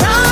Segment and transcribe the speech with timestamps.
[0.00, 0.31] Run.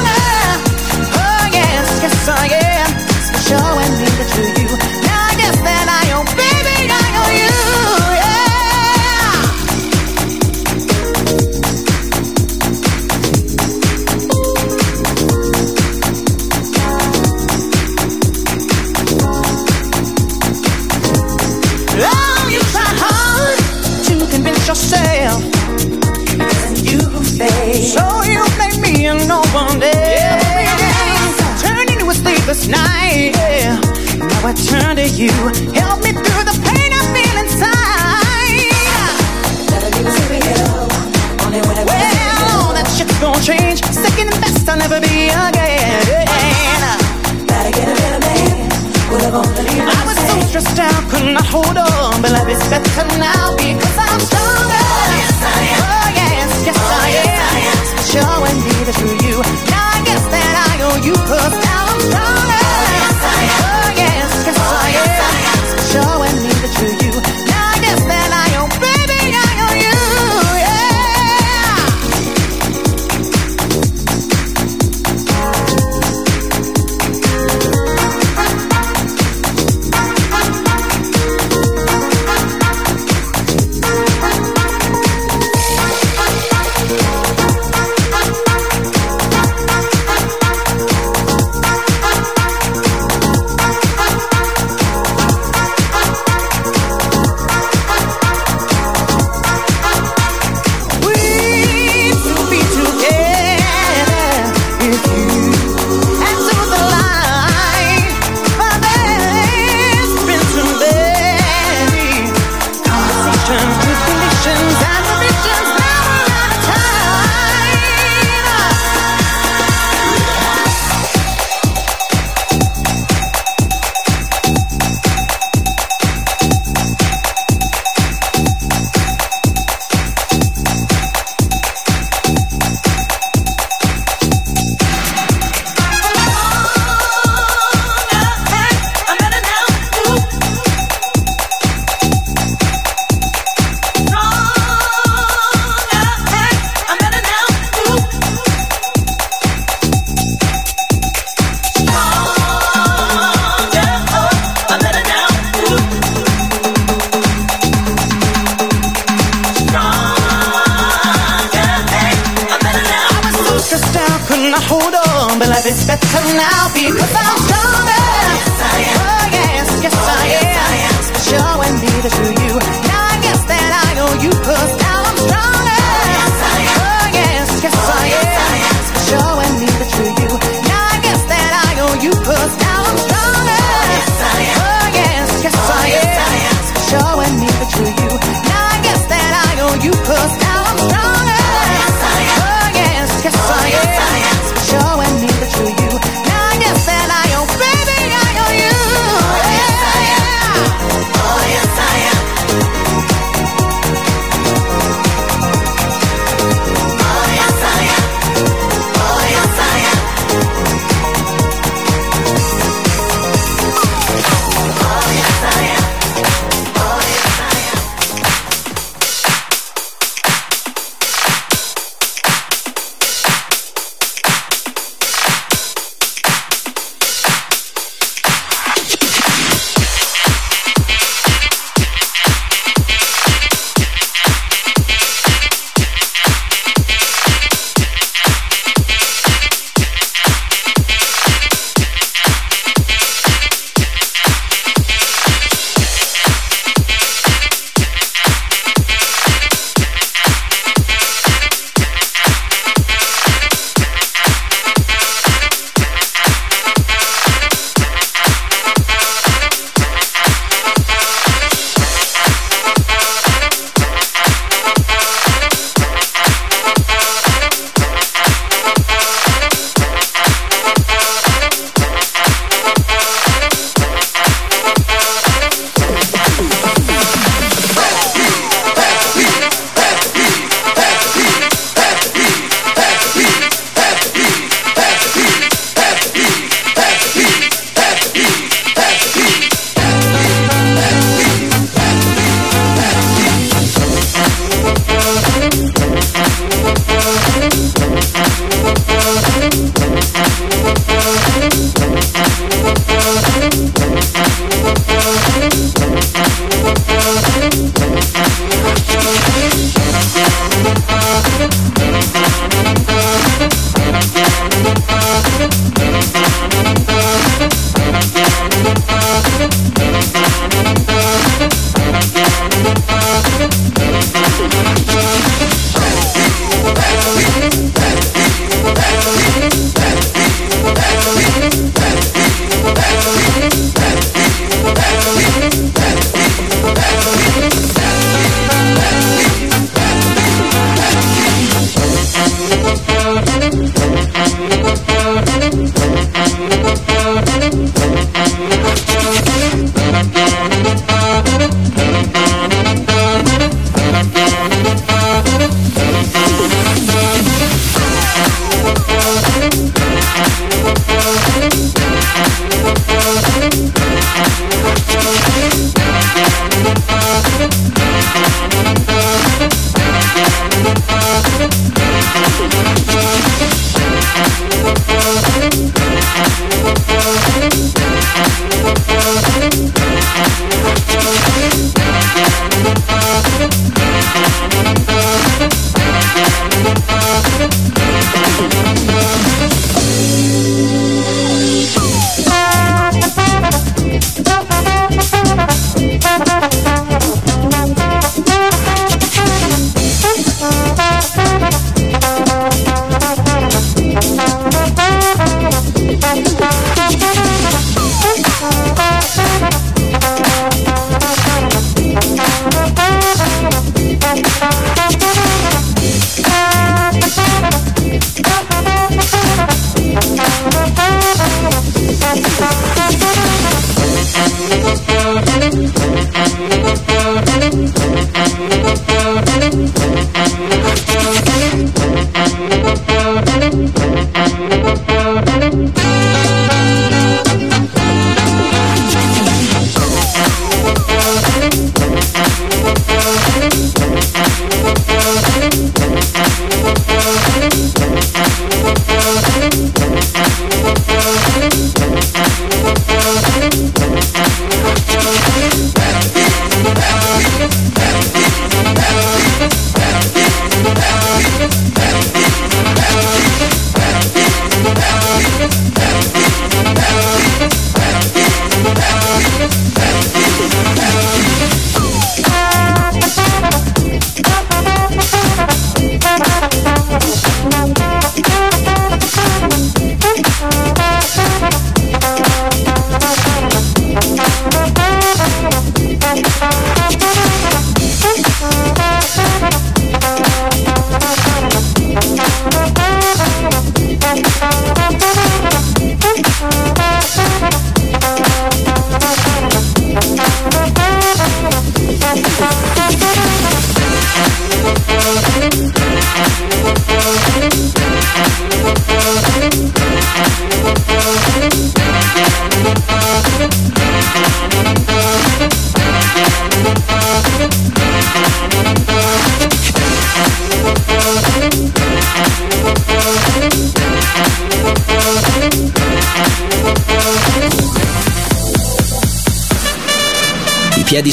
[164.50, 168.02] gonna hold on, but life is better now because I'm stronger.
[168.34, 168.98] Yes, I am.
[168.98, 170.66] Oh, yes, yes, oh, I, yes am.
[170.66, 171.02] I am.
[171.30, 172.89] Showing me the true you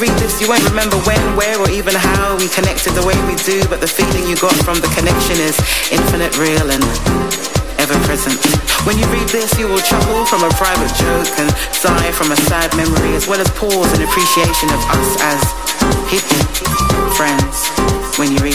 [0.00, 3.36] Appreciation this, you won't remember when where or even how we connected the way we
[3.44, 5.56] do but the feeling you got from the connection is
[5.90, 6.84] infinite real and
[7.82, 8.38] ever present.
[8.86, 12.36] When you read this, you will chuckle from a private joke and sigh from a
[12.46, 15.40] sad memory, as well as pause in appreciation of us as
[16.06, 16.42] people,
[17.18, 17.68] friends.
[18.18, 18.51] When you read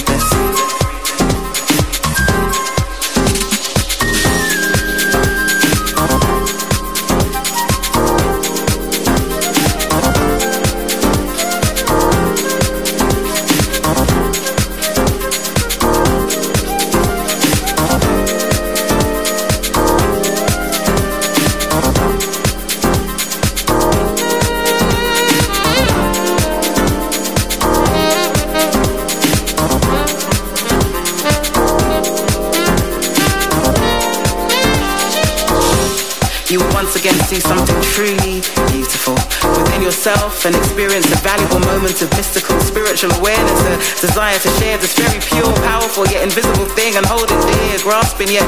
[37.40, 38.42] something truly
[38.72, 39.16] beautiful.
[39.58, 44.78] Within yourself and experience a valuable moment of mystical spiritual awareness, a desire to share
[44.78, 48.48] this very pure, powerful yet invisible thing and hold it dear, grasping yet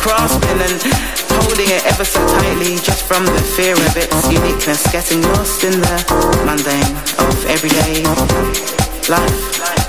[0.00, 0.80] grasping and
[1.42, 5.72] holding it ever so tightly just from the fear of its uniqueness, getting lost in
[5.72, 5.96] the
[6.46, 8.02] mundane of everyday
[9.08, 9.79] life.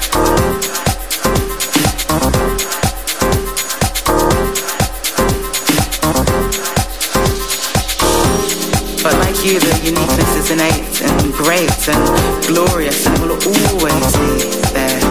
[9.46, 12.04] You, the uniqueness is innate and great and
[12.46, 14.34] glorious and will always be
[14.70, 15.02] there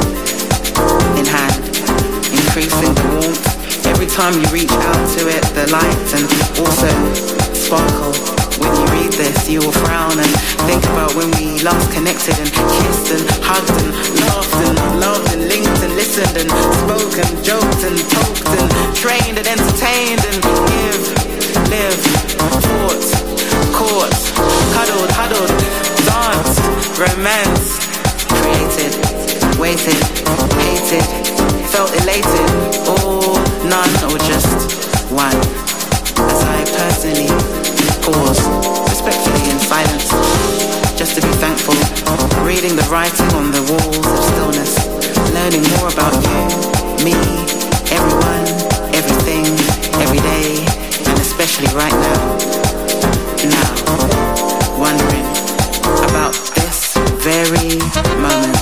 [1.19, 1.65] in hand,
[2.31, 6.27] increasing the warmth every time you reach out to it, the light and
[6.63, 6.91] also
[7.55, 8.15] sparkle.
[8.63, 10.33] When you read this, you will frown and
[10.69, 13.91] think about when we last connected and kissed and hugged and
[14.31, 16.51] laughed and loved and linked and listened and
[16.83, 20.39] spoke and joked and talked and trained and entertained and
[20.71, 21.03] give,
[21.67, 21.99] live,
[22.63, 23.30] thought
[23.81, 24.13] court,
[24.77, 25.49] cuddled, huddled,
[26.05, 26.61] danced,
[27.01, 27.81] romance,
[28.29, 28.93] created,
[29.57, 29.97] waited,
[30.61, 31.05] hated,
[31.73, 32.51] felt elated,
[32.85, 34.77] all, none, or just
[35.09, 35.41] one.
[36.29, 37.33] As I personally
[38.05, 38.45] pause,
[38.93, 40.13] respectfully in silence,
[41.01, 41.73] just to be thankful,
[42.45, 44.77] reading the writing on the walls of stillness,
[45.33, 46.41] learning more about you,
[47.01, 47.17] me,
[47.97, 48.45] everyone,
[48.93, 49.49] everything,
[50.05, 50.61] every day,
[51.09, 52.70] and especially right now,
[54.79, 55.27] wondering
[56.09, 57.79] about this very
[58.21, 58.60] moment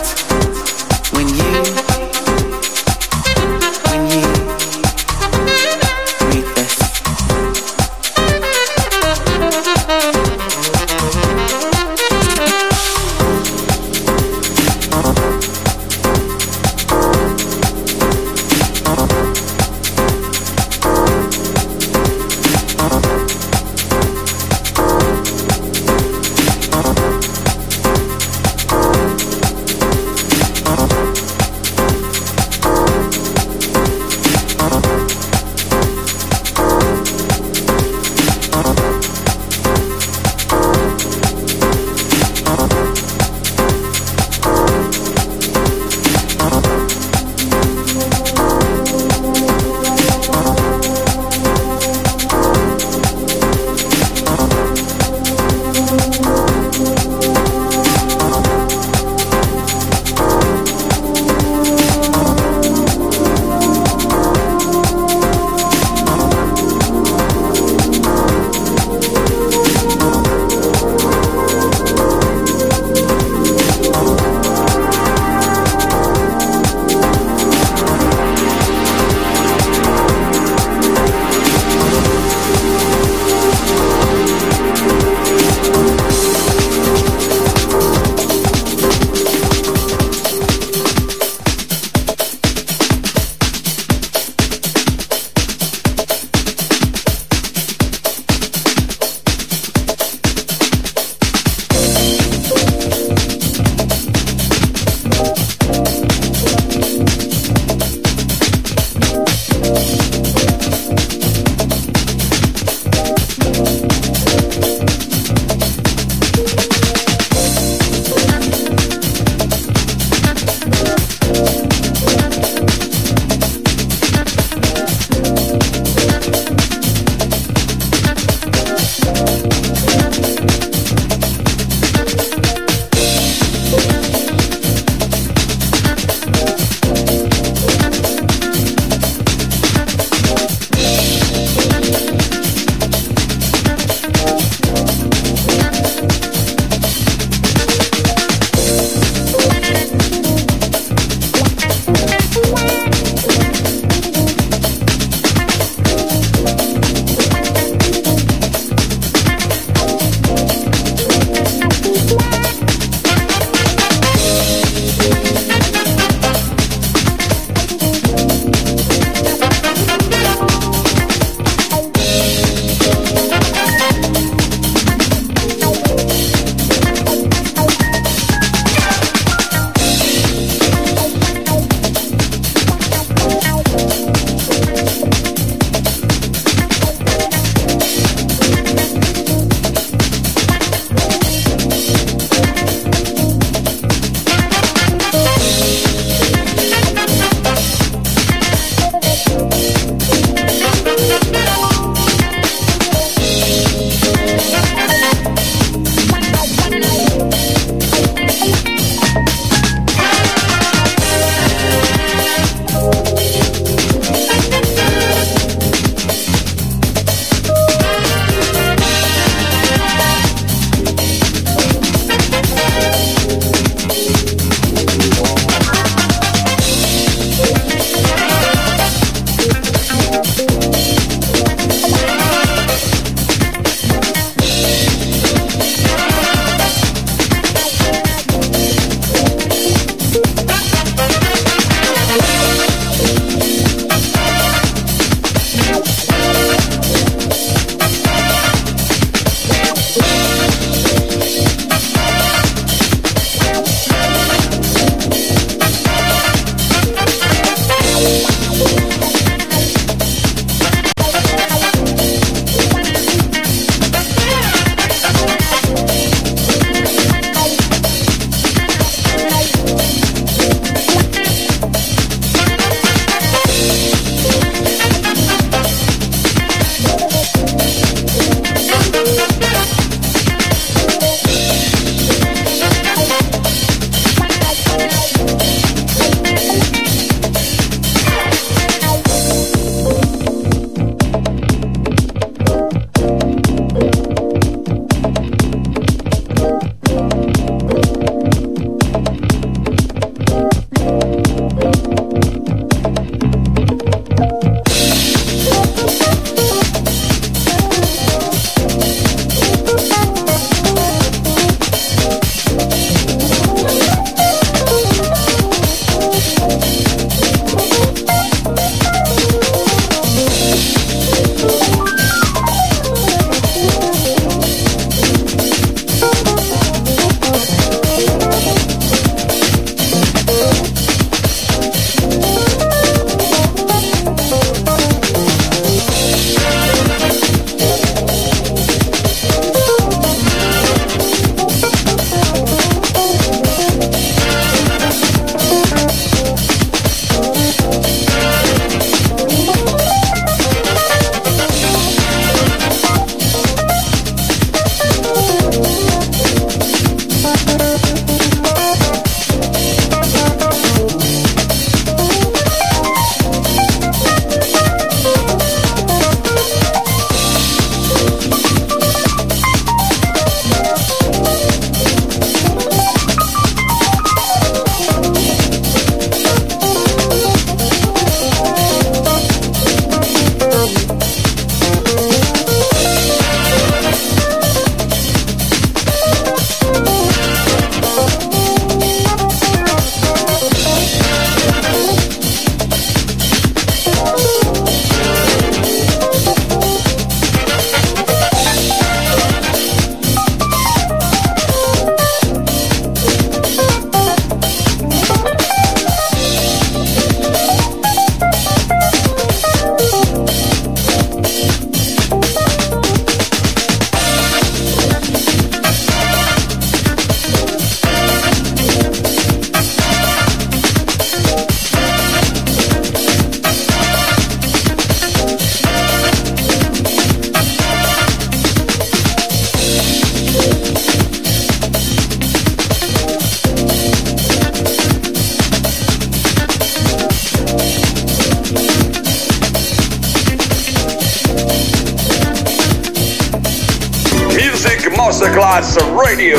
[445.18, 446.36] Masterclass Radio.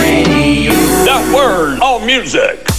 [0.00, 0.72] Radio.
[1.04, 2.69] The word of music.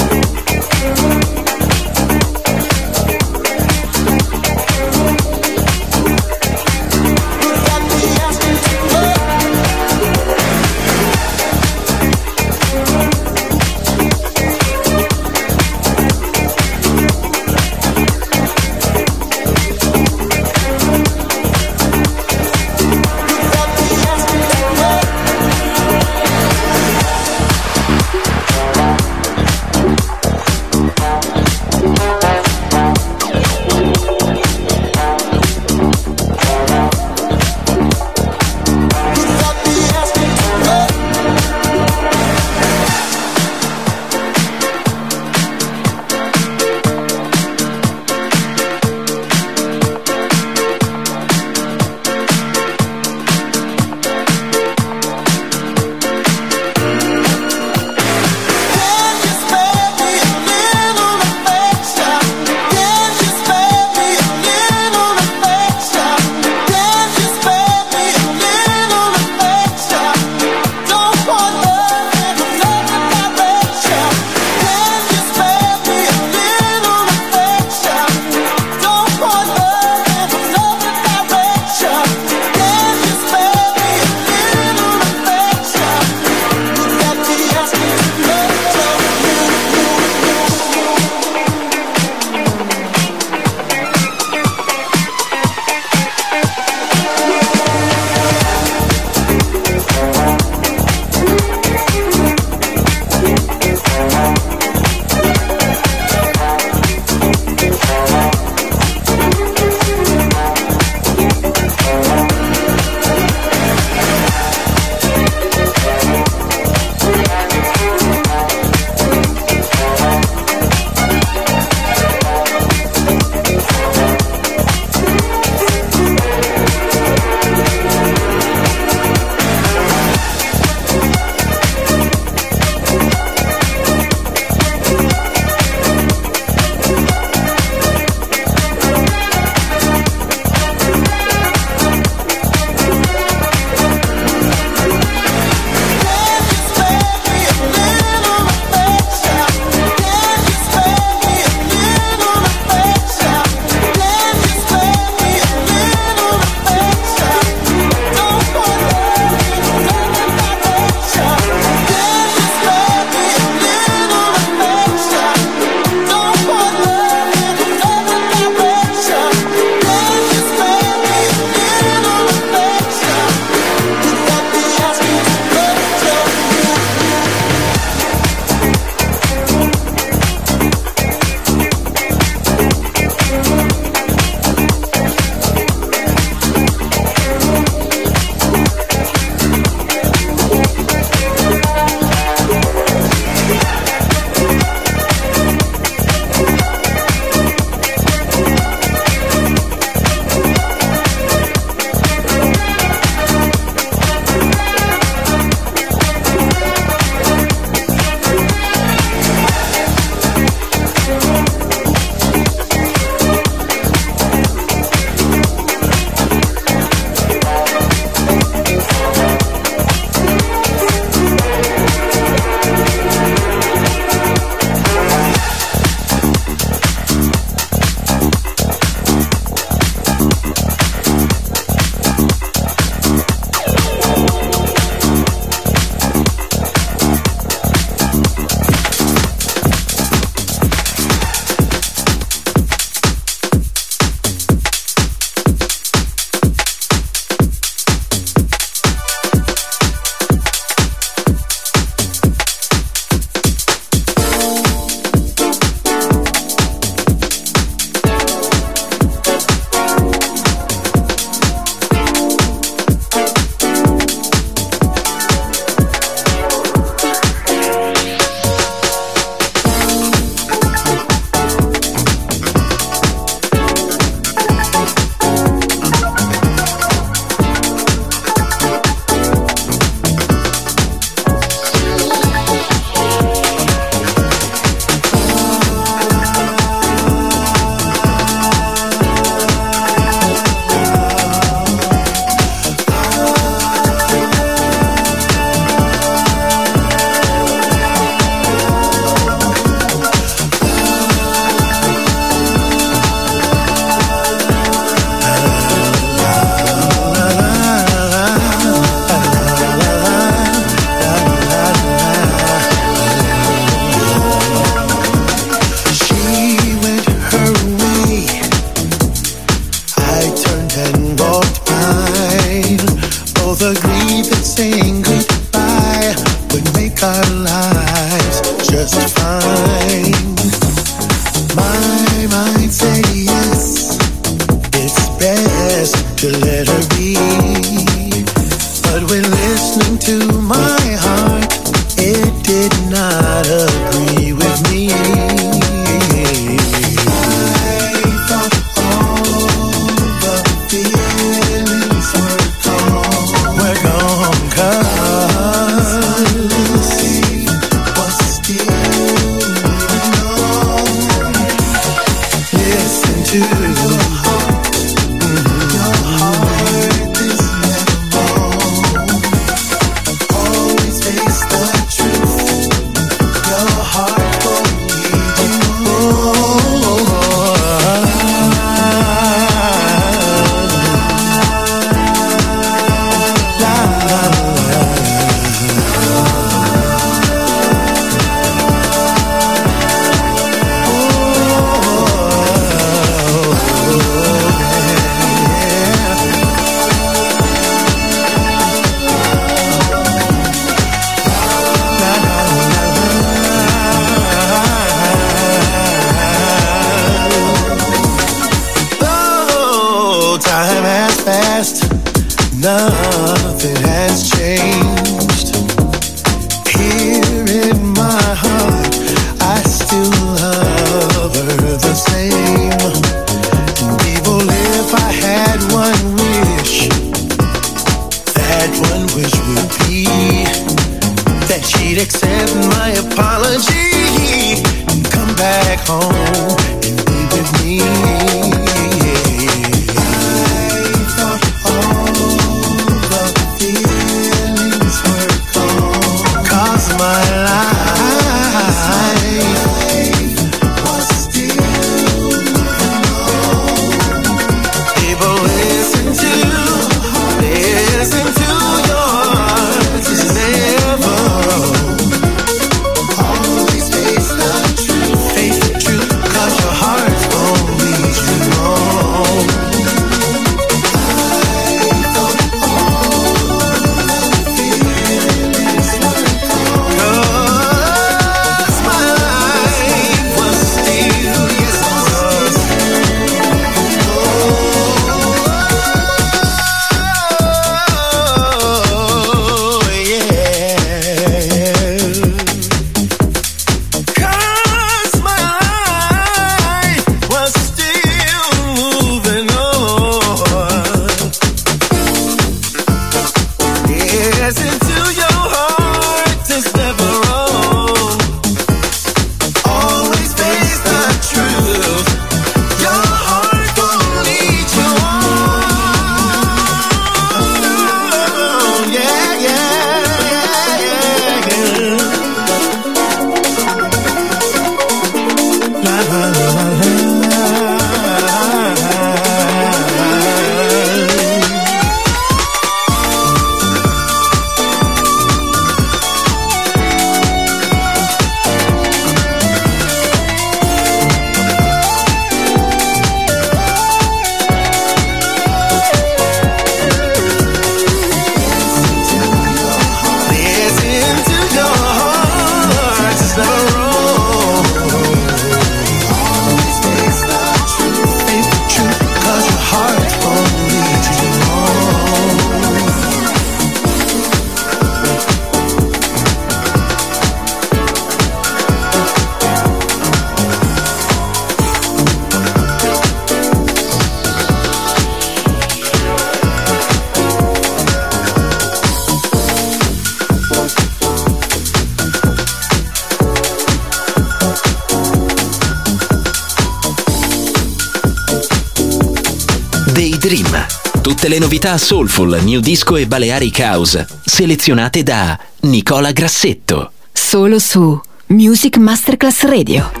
[591.27, 596.93] Le novità soulful, new disco e Balearic House, selezionate da Nicola Grassetto.
[597.11, 600.00] Solo su Music Masterclass Radio.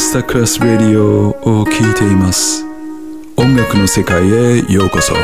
[0.00, 1.28] スクラス・ラディオ
[1.60, 2.64] を聴いています。
[3.36, 5.14] 音楽の世界へようこそ。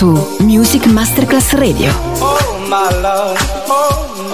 [0.00, 0.39] Sul.